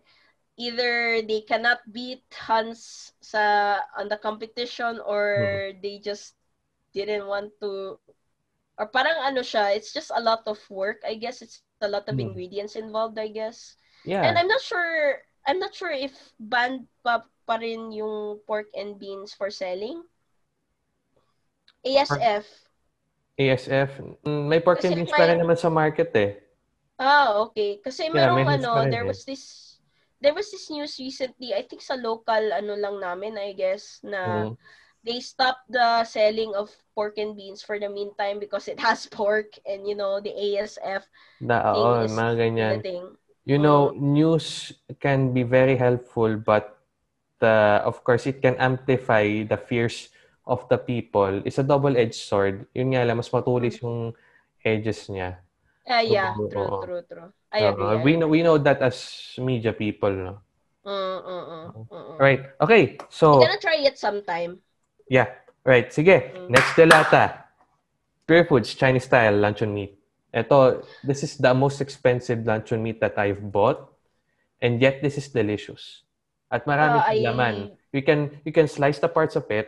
[0.58, 6.36] either they cannot beat Hans sa on the competition or they just
[6.94, 7.98] didn't want to
[8.78, 11.02] or parang ano siya, it's just a lot of work.
[11.06, 12.20] I guess it's a lot of Hmm.
[12.20, 13.78] ingredients involved, I guess.
[14.06, 14.24] Yeah.
[14.26, 18.98] And I'm not sure I'm not sure if banned pa, pa rin yung pork and
[19.00, 20.04] beans for selling.
[21.86, 22.46] ASF.
[23.38, 23.92] ASF,
[24.26, 26.32] mm, may pork and Kasi beans pa rin naman sa market eh.
[27.02, 27.82] Ah, okay.
[27.82, 29.10] Kasi Yeah, merong ano, there eh.
[29.10, 29.78] was this
[30.22, 34.46] there was this news recently, I think sa local ano lang namin, I guess, na
[34.46, 34.58] Mm.
[35.02, 39.58] they stopped the selling of pork and beans for the meantime because it has pork
[39.66, 41.04] and you know, the ASF
[41.42, 42.78] Na, thing oo, is mga ganyan.
[42.78, 43.06] the thing.
[43.46, 43.98] You know, Mm.
[43.98, 46.78] news can be very helpful, but
[47.42, 50.10] uh, of course, it can amplify the fears
[50.46, 51.42] of the people.
[51.46, 52.68] It's a double-edged sword.
[52.74, 54.14] Yun nga lang, mas matulis yung
[54.62, 55.42] edges niya.
[55.90, 56.80] Ah, yeah, Oo, true, oo.
[56.86, 57.30] true, true.
[57.52, 57.84] I agree.
[57.84, 58.98] Uh, we know we know that as
[59.42, 60.34] media people, no?
[60.86, 62.18] Mm, mm, mm, mm, mm.
[62.22, 62.42] Right.
[62.62, 62.98] Okay.
[63.10, 64.62] So, I'm gonna try it sometime.
[65.10, 65.30] yeah.
[65.66, 65.94] Right.
[65.94, 66.34] Sige.
[66.34, 66.50] Mm.
[66.50, 67.46] Next delata.
[68.26, 69.94] Pure Foods Chinese style luncheon meat.
[70.32, 73.92] Ito, this is the most expensive luncheon meat that I've bought.
[74.64, 76.08] And yet, this is delicious.
[76.48, 77.56] At marami Ah, siyang I- laman.
[77.92, 79.68] You can, you can slice the parts of it,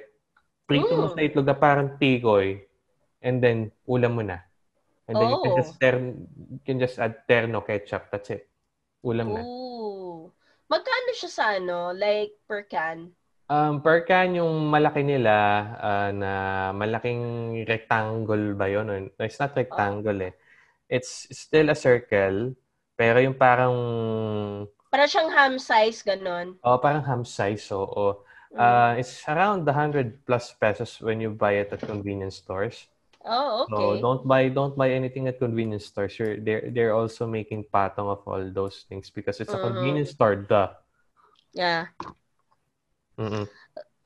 [0.64, 1.16] prito mo Mm.
[1.16, 2.64] sa itlog na parang tikoy,
[3.20, 4.40] and then ulam mo na.
[5.04, 5.60] And then you can Oh.
[5.60, 8.08] just ter- you can just add terno ketchup.
[8.08, 8.48] That's it.
[9.04, 9.44] Ulam na.
[9.44, 10.32] Ooh.
[10.72, 13.12] Magkano siya sa ano, like per can?
[13.52, 15.36] Um, per can yung malaki nila
[15.76, 16.32] ah, na
[16.72, 17.20] malaking
[17.68, 18.88] rectangle ba yun?
[18.88, 20.32] Or- It's not rectangle eh.
[20.90, 22.56] It's still a circle,
[22.98, 23.76] pero yung parang
[24.92, 26.48] Para siyang ham size, ganon.
[26.64, 27.64] oh, parang ham size.
[27.64, 28.14] So, oh,
[28.52, 28.62] Mm.
[28.62, 32.88] uh, it's around the 100 plus pesos when you buy it at convenience stores.
[33.26, 34.04] oh, So, okay.
[34.04, 36.18] don't buy don't buy anything at convenience stores.
[36.20, 39.62] You're, they're they're also making patong of all those things because it's a Mhm.
[39.62, 40.36] convenience store.
[40.38, 40.74] Duh.
[41.54, 41.88] Yeah.
[43.18, 43.48] Mm-mm.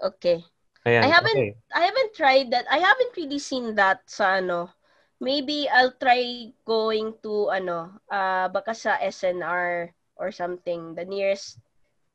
[0.02, 0.44] Okay.
[0.86, 1.58] Ayan, I haven't okay.
[1.74, 2.66] I haven't tried that.
[2.72, 4.74] I haven't really seen that sa ano.
[5.18, 10.94] Maybe I'll try going to ano, uh, baka sa SNR or something.
[10.94, 11.58] The nearest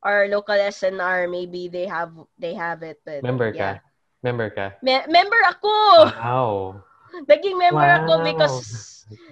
[0.03, 2.99] our local SNR, maybe they have they have it.
[3.03, 3.79] But, Member yeah.
[3.79, 3.83] ka?
[4.23, 4.67] Member ka?
[4.83, 5.73] Me- member ako.
[6.11, 6.51] Wow.
[7.29, 8.25] Naging member ako Wow.
[8.25, 8.57] because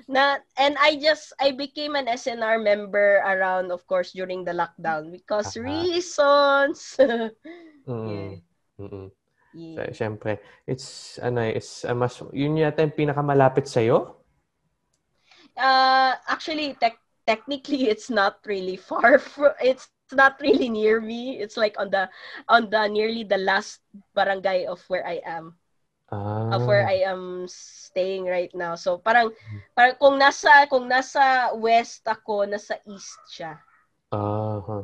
[0.05, 5.09] na and I just I became an SNR member around of course during the lockdown
[5.11, 5.63] because Aha.
[5.63, 6.99] reasons.
[7.87, 8.41] Mm.
[8.81, 9.13] Mm-mm.
[9.53, 9.75] Yeah.
[9.75, 14.21] So, Siyempre, it's, ano eh, it's, uh, mas, yun yata yung pinakamalapit sa'yo?
[15.57, 19.19] Uh, actually, tech technically, it's not really far.
[19.19, 21.39] From, it's not really near me.
[21.39, 22.09] It's like on the
[22.47, 23.79] on the nearly the last
[24.15, 25.55] barangay of where I am.
[26.11, 26.51] Ah.
[26.51, 28.75] of where I am staying right now.
[28.75, 29.31] So parang
[29.71, 33.55] parang kung nasa kung nasa west ako, nasa east siya.
[34.11, 34.59] Ah.
[34.59, 34.83] huh.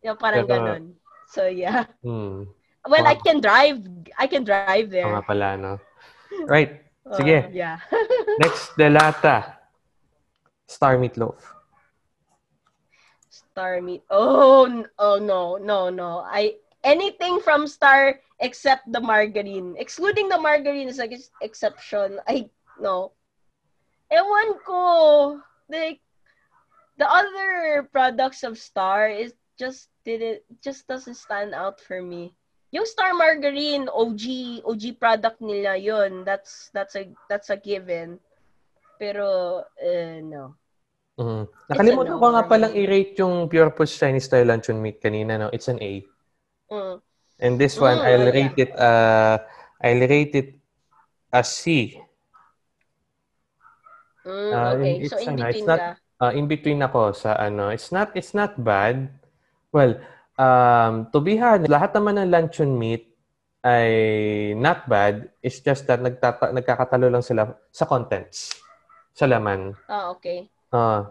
[0.00, 0.82] Yeah, parang Pero- ganun.
[1.28, 1.92] So yeah.
[2.00, 2.48] Hmm.
[2.88, 3.84] Well, I can drive.
[4.16, 5.06] I can drive Oo there.
[5.06, 5.76] nga pala, no?
[6.48, 6.80] Right.
[7.04, 7.52] Uh, Sige.
[7.52, 7.78] yeah.
[8.42, 9.60] Next, delata.
[10.68, 11.40] Star meatloaf.
[13.28, 14.04] Star meat.
[14.08, 16.24] Oh, oh no, no, no.
[16.24, 19.74] I anything from Star except the margarine.
[19.78, 22.20] Excluding the margarine is like exception.
[22.28, 22.48] I
[22.80, 23.12] no.
[24.12, 25.40] Ewan ko.
[25.68, 26.00] Like
[26.96, 32.37] the other products of Star is just did it just doesn't stand out for me.
[32.68, 34.24] Yung Star Margarine, OG,
[34.60, 36.20] OG product nila yun.
[36.24, 38.20] That's that's a that's a given.
[39.00, 40.52] Pero eh, no.
[41.18, 41.44] Mm.
[41.72, 45.48] Nakalimutan no ko nga palang i-rate yung Pure Foods Chinese style luncheon meat kanina, no?
[45.50, 46.04] It's an A.
[46.70, 46.96] Mm.
[47.40, 48.36] And this one, Mm, I'll yeah.
[48.36, 49.34] rate it, uh,
[49.82, 50.48] I'll rate it
[51.32, 51.94] a C.
[54.26, 54.94] Mm, Ah, okay.
[55.00, 55.90] it's So in ano, it's between not- ka.
[56.18, 59.06] Uh, in between ako sa ano, it's not, it's not bad.
[59.70, 60.02] Well,
[60.38, 63.10] um, to be honest, lahat naman ng luncheon meat
[63.66, 63.90] ay
[64.54, 65.28] not bad.
[65.42, 68.54] It's just that nagtata- nagkakatalo lang sila sa contents,
[69.12, 69.74] sa laman.
[69.90, 70.46] Ah, okay.
[70.70, 71.10] Ah,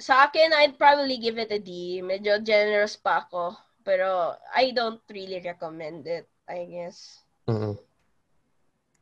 [0.00, 2.00] Sa akin, I'd probably give it a D.
[2.02, 3.54] Medyo generous pa ako.
[3.84, 7.22] Pero I don't really recommend it, I guess.
[7.46, 7.76] mm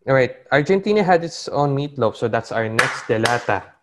[0.09, 0.33] All right.
[0.51, 3.77] Argentina had its own meatloaf, so that's our next delata.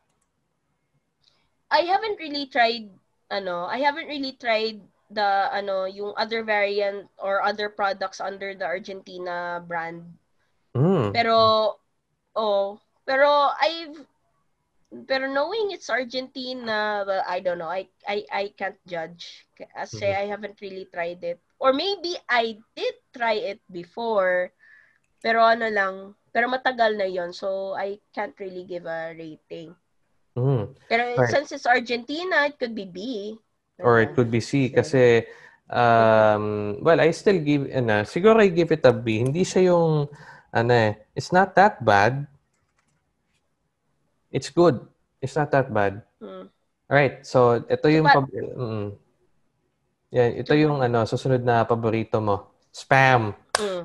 [1.69, 2.89] I haven't really tried,
[3.29, 8.65] ano, I haven't really tried the, ano, yung other variant or other products under the
[8.65, 10.03] Argentina brand.
[10.75, 11.13] Mm.
[11.13, 11.79] Pero,
[12.35, 13.97] oh, pero I've,
[15.07, 17.71] pero knowing it's Argentina, well, I don't know.
[17.71, 19.47] I, I, I can't judge.
[19.55, 20.15] Kasi Mhm.
[20.15, 21.39] I haven't really tried it.
[21.59, 24.53] Or maybe I did try it before.
[25.23, 29.73] Pero ano lang, pero matagal na yon So, I can't really give a rating.
[30.37, 30.77] Mm.
[30.85, 31.33] Pero Right.
[31.33, 33.01] since it's Argentina, it could be B.
[33.79, 35.25] Or it could be C kasi
[35.69, 39.21] um well I still give ano, siguro I give it a B.
[39.21, 40.09] Hindi siya yung
[40.53, 42.25] ano eh, it's not that bad.
[44.33, 44.81] It's good.
[45.21, 46.01] It's not that bad.
[46.17, 46.49] Hmm.
[46.87, 48.95] Alright, so ito yung pab- mm.
[50.15, 52.55] Yan, ito yung ano susunod na paborito mo.
[52.71, 53.35] Spam.
[53.59, 53.83] Mm.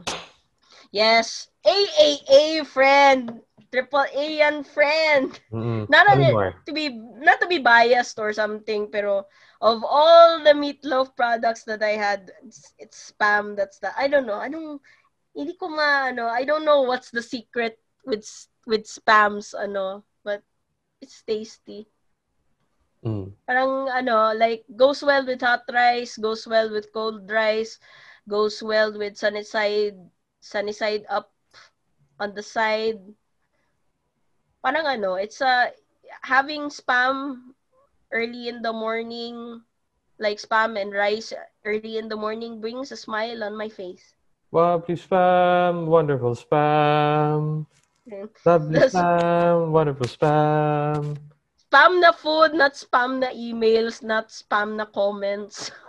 [0.94, 1.50] Yes.
[1.66, 3.42] AAA friend.
[3.72, 5.32] Triple A yan friend.
[5.48, 5.88] Mm.
[5.88, 6.92] Not a- to be
[7.24, 9.24] not to be biased or something, pero
[9.62, 13.56] of all the meatloaf products that I had, it's, it's spam.
[13.56, 14.42] That's the I don't know.
[14.42, 14.82] Anong
[15.32, 18.26] hindi ko ma ano, I don't know what's the secret with
[18.66, 20.42] with spams ano, but
[20.98, 21.86] it's tasty.
[23.06, 23.30] Mm.
[23.46, 27.78] Parang ano, like goes well with hot rice, goes well with cold rice,
[28.26, 29.94] goes well with sunny side,
[30.42, 31.30] sunny side up
[32.18, 32.98] on the side.
[34.58, 35.70] Parang ano, it's a
[36.26, 37.54] having spam
[38.12, 39.60] early in the morning,
[40.18, 41.32] like spam and rice
[41.64, 44.14] early in the morning brings a smile on my face.
[44.52, 47.66] Lovely spam, wonderful spam.
[48.44, 51.16] Lovely spam, wonderful spam.
[51.56, 55.72] Spam na food, not spam na emails, not spam na comments.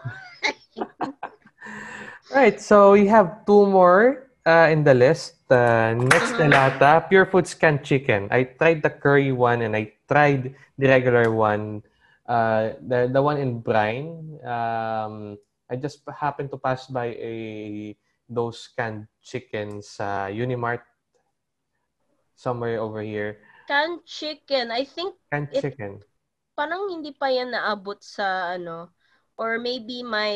[2.33, 5.37] Right, so we have two more uh, in the list.
[5.51, 8.27] Uh, next lata, Pure Foods canned chicken.
[8.31, 11.83] I tried the curry one and I tried the regular one.
[12.23, 14.39] Uh, the the one in brine.
[14.43, 15.35] Um,
[15.67, 17.35] I just happened to pass by a
[18.31, 20.83] those canned chickens sa Unimart
[22.35, 23.39] somewhere over here.
[23.67, 25.99] Canned chicken, I think Canned It- chicken.
[26.53, 28.93] parang hindi pa yan naabot sa ano
[29.41, 30.29] or maybe my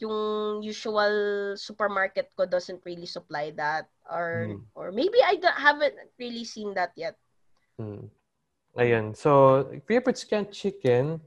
[0.00, 1.12] yung usual
[1.60, 4.64] supermarket ko doesn't really supply that or Mm.
[4.72, 7.20] or maybe I don't, haven't really seen that yet.
[7.76, 8.08] Hmm.
[8.80, 9.12] Ayun.
[9.12, 11.20] So, Foods canned chicken,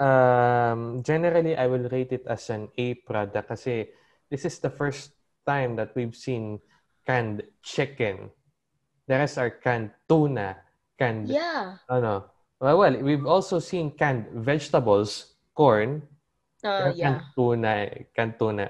[0.00, 3.92] um, generally, I will rate it as an A product kasi
[4.32, 5.12] this is the first
[5.44, 6.58] time that we've seen
[7.04, 8.32] canned chicken.
[9.06, 10.56] The rest are canned tuna,
[10.98, 11.78] canned, Yeah.
[11.86, 12.32] ano.
[12.58, 16.02] Well, well, we've also seen canned vegetables, corn,
[16.66, 17.04] Uh, pero yeah.
[17.04, 17.72] canned tuna,
[18.16, 18.66] canned tuna,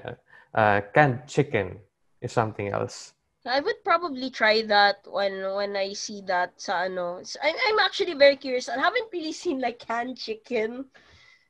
[0.53, 1.79] uh, canned chicken
[2.21, 3.16] is something else.
[3.47, 7.23] I would probably try that when when I see that sa ano.
[7.23, 8.69] So, I'm I'm actually very curious.
[8.69, 10.91] I haven't really seen like canned chicken.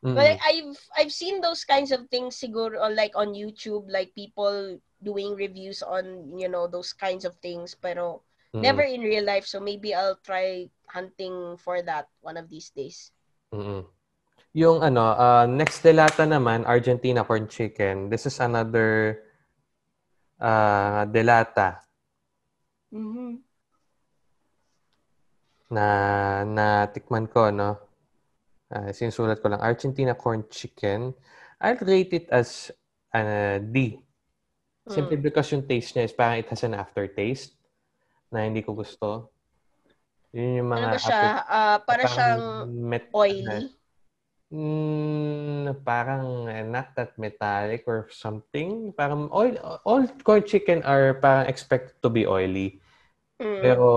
[0.06, 0.14] Mm-mm.
[0.16, 4.78] But I've I've seen those kinds of things siguro on, like on YouTube like people
[5.02, 8.22] doing reviews on you know those kinds of things pero
[8.54, 8.62] Mm-mm.
[8.66, 13.14] never in real life so maybe I'll try hunting for that one of these days.
[13.54, 13.86] Mm-mm.
[14.58, 18.10] Yung ano, uh, next delata naman, Argentina corn chicken.
[18.10, 19.22] This is another
[20.42, 21.87] uh, delata.
[22.92, 23.44] Mhm.
[25.68, 25.88] na
[26.48, 27.76] na tikman ko, no?
[28.72, 31.12] Uh, sinusulat ko lang, Argentina corn chicken.
[31.60, 32.72] I'll rate it as
[33.12, 34.00] uh, D.
[34.88, 35.26] Simply Mm.
[35.28, 37.60] because yung taste niya is parang it has an aftertaste
[38.32, 39.32] na hindi ko gusto.
[40.32, 41.20] Yun yung mga Ano siya?
[41.20, 43.76] after- Ah, para siyang met- oily.
[44.48, 48.96] Mm, parang eh, not that metallic or something.
[48.96, 52.80] Parang oil, all corn chicken are parang expected to be oily.
[53.44, 53.60] Mm.
[53.60, 53.90] Pero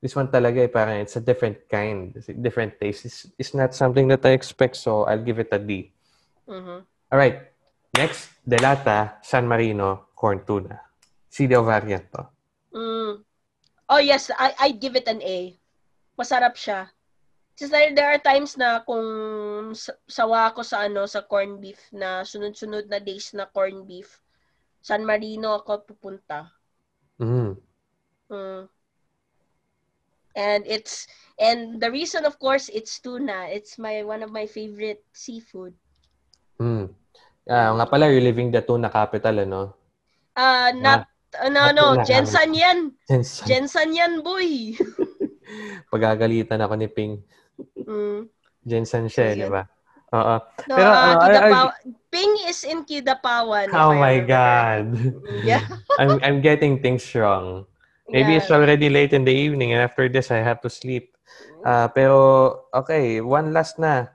[0.00, 3.04] this one talaga eh, parang it's a different kind, it's a different taste.
[3.04, 5.92] It's, it's not something that I expect, so I'll give it a D.
[6.48, 6.80] Mhm.
[7.12, 7.52] All right.
[7.94, 10.80] Next, Delata San Marino corn tuna.
[11.30, 12.26] CDO variant to.
[12.72, 13.22] Mm.
[13.92, 15.52] Oh yes, I I give it an A.
[16.16, 16.88] Masarap siya.
[17.54, 19.06] Just there, there are times na kung
[19.78, 24.18] sa- sawa ako sa ano sa corn beef na sunod-sunod na days na corn beef,
[24.82, 26.50] San Marino ako pupunta.
[27.22, 27.54] Mm.
[28.26, 28.62] Mm.
[30.34, 31.06] And it's
[31.38, 33.46] and the reason of course it's tuna.
[33.54, 35.78] It's my one of my favorite seafood.
[36.58, 36.90] Mm.
[37.46, 39.62] Ah, nga pala, you're living the tuna capital, ano?
[40.34, 41.06] Ah, not
[41.38, 42.78] ano not no, tuna Jensen yan.
[43.06, 43.44] Jensen.
[43.46, 44.74] Jensen yan, boy.
[45.92, 47.20] Pagagalitan ako ni Ping.
[47.84, 48.20] Mm.
[48.64, 49.62] Jensen siya, eh, So, di ba?
[50.14, 50.36] Oo.
[50.70, 51.74] No, Pero, I- I- Kidapaw-
[52.08, 53.66] Ping is in Kidapawan.
[53.74, 54.22] Oh my.
[54.22, 54.94] God.
[55.42, 55.66] Yeah.
[56.00, 57.66] I'm I'm getting things wrong.
[58.06, 58.62] Maybe it's Yeah.
[58.62, 61.10] already late in the evening and after this I have to sleep.
[61.66, 64.06] Ah, pero okay, one last na.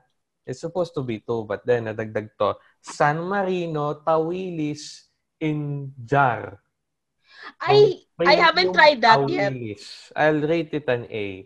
[0.47, 2.55] It's supposed to be two, but then nadagdag to.
[2.79, 5.12] San Marino Tawilis
[5.43, 6.63] in jar.
[7.60, 9.51] I I haven't tried that yet.
[9.51, 10.15] Tawilis.
[10.15, 11.43] I'll rate it an A.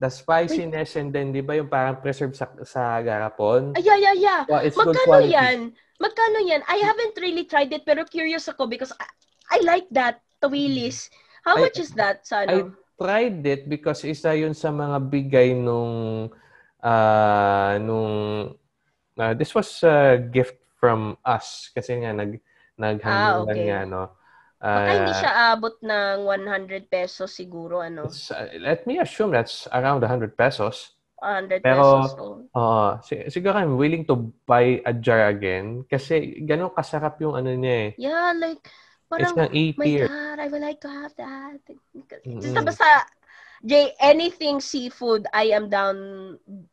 [0.00, 3.76] The spiciness and then, di ba yung parang preserved sa, sa garapon?
[3.76, 4.42] Ay, yeah, yeah, yeah.
[4.48, 5.36] Well, it's good Magkano quality.
[5.36, 5.58] yan?
[6.02, 6.62] Magkano yan?
[6.68, 9.06] I haven't really tried it pero curious ako because I,
[9.52, 11.08] I like that tawilis.
[11.46, 12.74] How I- much is that sa I ano?
[13.00, 16.30] tried it because isa yun sa mga bigay nung
[16.80, 18.54] ah nung
[19.18, 22.38] ah, this was a gift from us kasi nga nag
[22.76, 23.68] naghandle Ah, okay.
[23.68, 24.15] nga no.
[24.56, 28.08] Baka hindi Ah, siya abot ng 100 pesos siguro ano.
[28.08, 30.96] it's, ah, let me assume that's around 100 pesos.
[31.20, 32.12] 100 Pero, pesos.
[32.16, 32.36] Oh.
[32.56, 32.88] Oo.
[33.04, 37.76] si- siguro I'm willing to buy a jar again kasi ganun kasarap yung ano niya
[37.76, 37.90] eh.
[38.00, 40.08] Yeah, like It's parang ng A my tier.
[40.08, 41.60] God, I would like to have that.
[41.94, 42.40] Mm-mm.
[42.42, 42.88] Basta, basta,
[43.64, 45.96] Jay, anything seafood, I am down,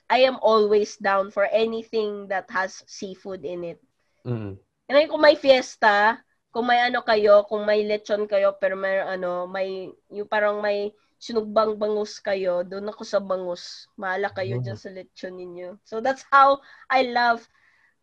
[0.10, 3.80] I am always down for anything that has seafood in it.
[4.28, 4.60] Mm.
[4.90, 6.20] And then, kung may fiesta,
[6.54, 10.94] kung may ano kayo, kung may lechon kayo, pero may ano, may, yung parang may
[11.18, 13.90] sinugbang bangus kayo, doon ako sa bangus.
[13.98, 14.64] Mahala kayo Mm.
[14.64, 15.82] dyan sa lechon ninyo.
[15.82, 16.62] So, that's how
[16.94, 17.42] I love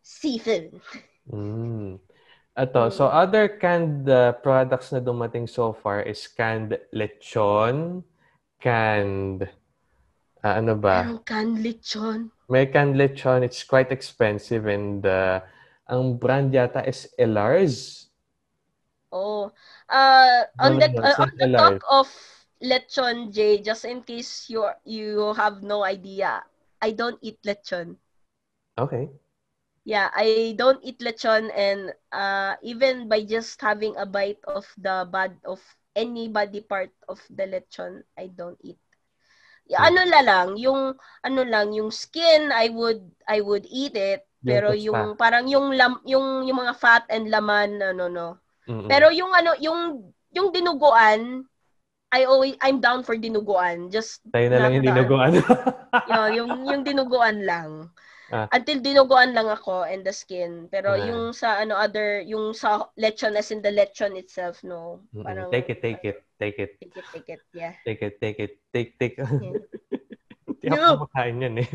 [0.03, 0.75] seafood.
[1.31, 2.03] Mm.
[2.51, 8.03] Ito, so other canned uh, products na dumating so far is canned lechon,
[8.59, 9.47] canned,
[10.43, 11.07] ah, ano ba?
[11.07, 12.35] Parang canned lechon.
[12.51, 15.39] May canned lechon, it's quite expensive and uh,
[15.87, 18.10] ang brand yata is Elars.
[19.11, 19.51] Oh.
[19.89, 22.07] Uh, on the uh, on the talk of
[22.63, 26.43] lechon, Jay, just in case you you have no idea,
[26.81, 27.97] I don't eat lechon.
[28.77, 29.09] Okay.
[29.85, 35.09] Yeah, I don't eat lechon and uh even by just having a bite of the
[35.09, 35.61] bad of
[35.95, 38.77] any body part of the lechon, I don't eat.
[39.67, 39.87] Yeah, Hmm.
[39.87, 44.49] ano la lang, yung ano lang, yung skin, I would I would eat it, Yung
[44.49, 44.77] pero tosta.
[44.87, 48.29] yung parang yung lam, yung yung mga fat and laman, ano no.
[48.67, 48.87] Mm-mm.
[48.87, 49.79] Pero yung ano, yung
[50.31, 51.45] yung dinuguan,
[52.11, 53.87] I always I'm down for dinuguan.
[53.87, 55.31] Just Tayo na lang yung the- dinuguan.
[56.11, 57.87] yun, yung yung dinuguan lang.
[58.31, 58.47] Ah.
[58.55, 60.71] Until dinuguan lang ako and the skin.
[60.71, 61.03] Pero Ah.
[61.03, 65.03] yung sa ano other, yung sa lechon as in the lechon itself, no.
[65.11, 67.41] Parang take it, take it, take it, Take it, take it.
[67.51, 67.75] Yeah.
[67.83, 69.15] take it, take it, take, take.
[70.61, 70.95] Hindi No.
[70.95, 71.69] ako kumakain yan eh.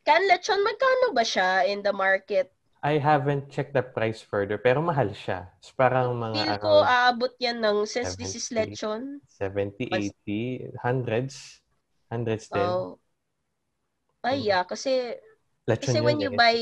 [0.00, 2.48] Can lechon magkano ba siya in the market?
[2.80, 5.52] I haven't checked the price further, pero mahal siya.
[5.60, 8.72] It's parang mga Feel ko aabot yan ng since this is 70.
[8.72, 9.02] lechon.
[9.28, 10.40] 70, Mas- 80,
[10.80, 11.60] hundreds.
[12.08, 12.64] Hundreds din.
[12.64, 12.96] Oh.
[14.24, 14.46] Ay, Mm.
[14.48, 15.16] yeah, kasi
[15.68, 16.36] Lechon Kasi when you eh.
[16.40, 16.58] buy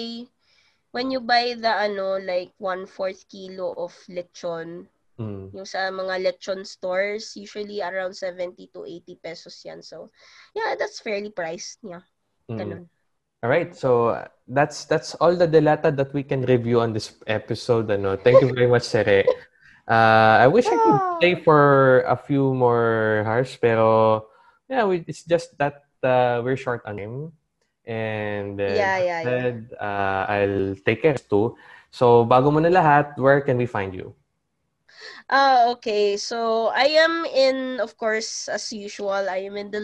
[0.90, 5.50] when you buy the ano like one-fourth kilo of lechon, Mm.
[5.54, 9.82] yung sa mga lechon stores, usually around 70 to 80 pesos yan.
[9.82, 10.10] So,
[10.54, 11.78] yeah, that's fairly priced.
[11.82, 12.02] Yeah,
[12.50, 12.86] Mm.
[13.42, 17.14] All right, so uh, that's that's all the delata that we can review on this
[17.26, 17.90] episode.
[17.90, 18.16] Ano.
[18.18, 19.22] Thank you very much, Sere.
[19.86, 21.18] Uh, I wish I could Ah.
[21.18, 24.26] stay for a few more hours, pero
[24.68, 27.32] yeah, we, it's just that uh, we're short on time.
[27.86, 29.52] And uh, Yeah, yeah, yeah.
[29.80, 31.56] uh, I'll take care too.
[31.90, 34.14] So, bago mo na lahat, where can we find you?
[35.30, 39.80] Uh, okay, so I am in, of course, as usual, I am in the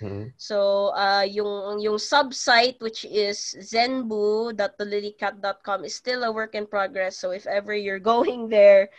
[0.00, 0.32] Mhm.
[0.36, 7.16] So, uh, yung yung sub-site which is zenbu.thelilycat.com is still a work in progress.
[7.16, 8.90] So, if ever you're going there,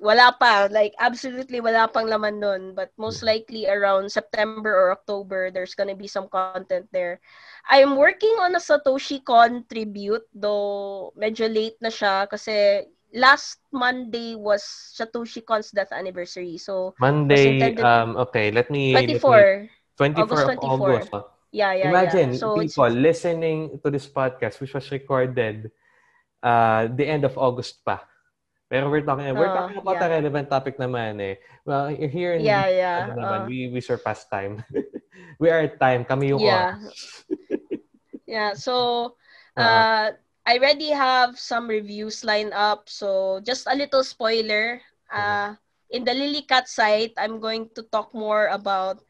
[0.00, 2.74] wala pa, like absolutely wala pang laman nun.
[2.74, 7.20] But most likely around September or October, there's gonna be some content there.
[7.68, 14.34] I'm working on a Satoshi Con tribute, though medyo late na siya kasi last Monday
[14.36, 14.62] was
[14.96, 16.56] Satoshi Con's death anniversary.
[16.56, 18.96] So, Monday, um, okay, let me...
[18.96, 20.56] let me- 24.
[20.56, 21.10] 24 of August.
[21.12, 21.26] oh.
[21.50, 22.40] Yeah, yeah, Imagine yeah.
[22.40, 25.70] So, people listening to this podcast which was recorded
[26.44, 28.04] uh the end of August pa.
[28.68, 31.36] Pero we're talking we're Oh, talking about a relevant topic naman eh.
[31.64, 32.96] Well, here in Yeah, yeah.
[33.08, 34.60] ano naman, uh, we we surpass time.
[35.40, 36.76] we are at time, kami yung Yeah.
[38.28, 39.16] Yeah, so
[39.58, 39.66] Uh-huh.
[39.66, 40.06] uh,
[40.46, 42.86] I already have some reviews lined up.
[42.86, 44.78] So just a little spoiler.
[45.10, 45.58] Uh,
[45.90, 49.02] in the Lily Cat site, I'm going to talk more about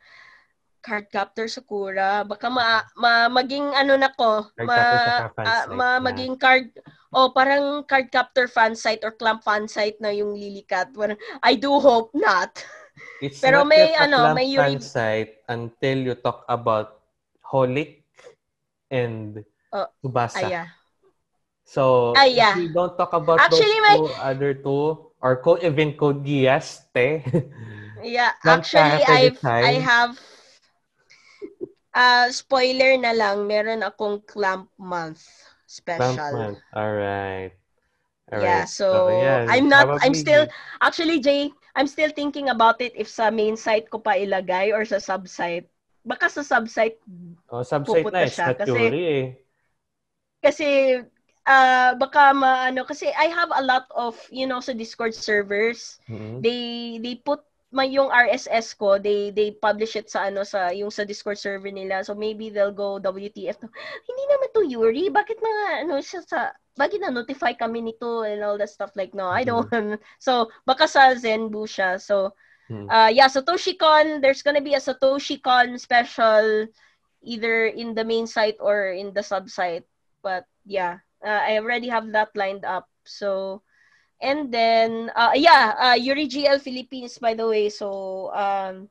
[0.89, 2.24] Cardcaptor Sakura.
[2.24, 6.09] Baka ma, ma maging ano na ko, ma, fan site ma na.
[6.09, 6.72] maging card
[7.12, 10.32] o parang Cardcaptor fan site or Clamp fan site na yung
[10.64, 10.89] Cat.
[10.97, 12.57] Parang, I do hope not.
[13.22, 17.05] It's Pero not may, ano, Clamp may fan Yuri- site until you talk about
[17.45, 18.03] Holic
[18.91, 20.49] and Oh, Tsubasa.
[20.49, 20.66] Yeah.
[21.68, 25.61] So, Ah, if we don't talk about Actually, those may- two, other two, or code,
[25.61, 27.20] even code Gias, te.
[28.01, 29.43] Yeah, actually I've.
[29.43, 30.14] I have
[31.99, 35.26] uh spoiler na lang, meron akong clamp month
[35.66, 36.14] special.
[36.14, 36.59] Clamp month.
[36.70, 37.53] Alright.
[38.30, 38.68] Yeah, Alright.
[38.70, 38.86] so
[39.18, 40.44] yeah, I'm not I'm probably- still
[40.78, 44.84] actually Jay, I'm still thinking about it if sa main site ko pa ilagay or
[44.84, 45.66] sa sub-site.
[46.05, 47.01] Baka sa sub-site
[47.49, 49.24] Oh, subsite pupunta na, it's siya not kasi- eh.
[50.38, 50.68] kasi
[51.49, 56.44] uh, baka maano kasi I have a lot of you know sa Discord servers Mhm.
[56.44, 56.61] they
[57.03, 61.05] they put may yung RSS ko, they they publish it sa ano sa yung sa
[61.05, 62.01] Discord server nila.
[62.01, 63.59] So maybe they'll go WTF.
[64.09, 65.12] Hindi naman to Yuri.
[65.12, 65.53] Bakit na
[65.85, 69.45] ano siya sa bakit na notify kami nito and all that stuff like no, I
[69.45, 69.69] don't.
[70.25, 72.01] So baka sa Zenbu siya.
[72.01, 72.33] So
[72.69, 72.85] Hmm.
[72.93, 76.69] uh yeah, SatoshiCon, there's gonna be a SatoshiCon special
[77.25, 79.89] either in the main site or in the sub site.
[80.23, 82.85] But yeah, uh, I already have that lined up.
[83.05, 83.62] So
[84.19, 87.71] And then, uh, yeah, uh, Yuri GL Philippines, by the way.
[87.71, 88.91] So, um,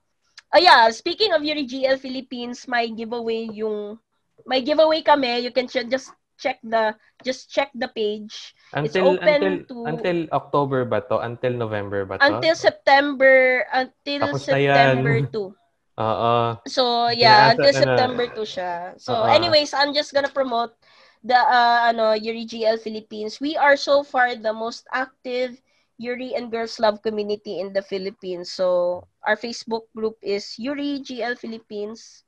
[0.55, 3.99] uh, yeah, speaking of Yuri GL Philippines, my giveaway yung,
[4.47, 5.43] may giveaway kami.
[5.43, 6.95] You can ch- just check the,
[7.28, 8.55] just check the page.
[8.71, 11.19] Until, open until, to- until October ba to?
[11.19, 12.23] Until November ba to?
[12.23, 14.47] Until September, until Tapos.
[14.47, 15.55] September 2.
[15.97, 16.61] Oo.
[16.69, 18.73] So, yeah, until ano, September 2 siya.
[19.01, 19.34] So, Oo.
[19.34, 20.76] anyways, I'm just gonna promote
[21.24, 23.39] the uh, ano, Yuri GL Philippines.
[23.41, 25.57] We are so far the most active
[25.97, 28.51] Yuri and Girls Love community in the Philippines.
[28.51, 32.24] So, our Facebook group is Yuri GL Philippines.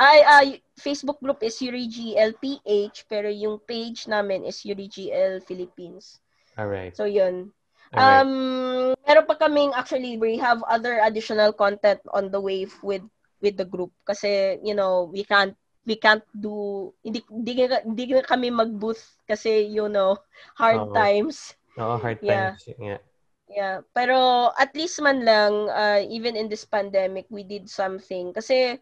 [0.00, 0.44] Ay, uh,
[0.80, 6.24] Facebook group is Yuri GL PH, pero yung page namin is Yuri GL Philippines.
[6.56, 6.96] Alright.
[6.96, 7.52] So, yun.
[7.92, 8.24] Alright.
[8.24, 13.02] Um, meron pa kaming actually we have other additional content on the way with
[13.42, 18.48] with the group kasi you know we can't we can't do hindi hindi, hindi kami
[18.52, 20.16] mag-booth kasi you know
[20.56, 20.94] hard Oo.
[20.94, 21.56] times.
[21.78, 22.54] Oo, hard yeah.
[22.54, 22.62] times.
[22.78, 23.00] Yeah.
[23.50, 28.78] Yeah, pero at least man lang uh, even in this pandemic we did something kasi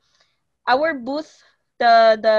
[0.69, 1.41] our booth
[1.81, 2.39] the the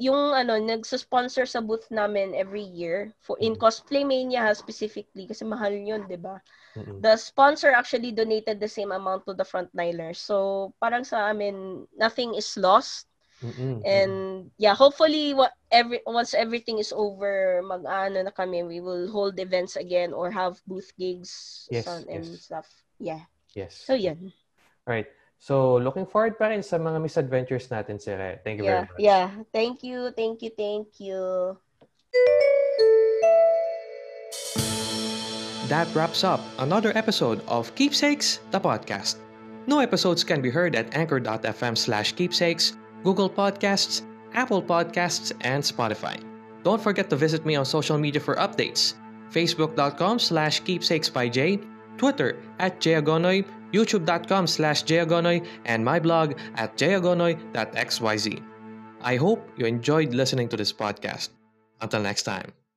[0.00, 3.60] yung ano nagsa-sponsor sa booth namin every year for in Mhm.
[3.62, 6.40] Cosplay Mania specifically kasi mahal yun, 'di ba?
[6.74, 6.98] Mm-mm.
[7.02, 10.18] the sponsor actually donated the same amount to the frontliners.
[10.22, 13.06] So, parang sa amin, nothing is lost.
[13.38, 13.86] Mm-mm.
[13.86, 19.38] And yeah, hopefully what every once everything is over, mag-ano na kami, we will hold
[19.38, 22.42] events again or have booth gigs Yes, son- and yes.
[22.42, 22.66] stuff.
[22.98, 23.22] Yeah.
[23.54, 23.78] Yes.
[23.78, 24.32] So, yun.
[24.88, 25.06] Alright.
[25.38, 28.18] So, looking forward pa rin sa mga misadventures natin, Sire.
[28.18, 28.36] Eh.
[28.42, 28.74] Thank you Yeah.
[28.74, 28.98] very much.
[28.98, 29.26] Yeah.
[29.54, 30.10] Thank you.
[30.18, 30.50] Thank you.
[30.58, 31.22] Thank you.
[35.68, 39.20] That wraps up another episode of Keepsakes, the podcast.
[39.68, 42.72] New episodes can be heard at anchor.fm slash keepsakes,
[43.04, 44.02] Google Podcasts,
[44.34, 46.22] Apple Podcasts, and Spotify.
[46.64, 48.94] Don't forget to visit me on social media for updates.
[49.30, 51.60] Facebook.com slash keepsakes by Jay,
[51.96, 58.42] Twitter at Jayagonoy, YouTube.com slash Jayagonoy, and my blog at jayagonoy.xyz.
[59.00, 61.30] I hope you enjoyed listening to this podcast.
[61.80, 62.67] Until next time.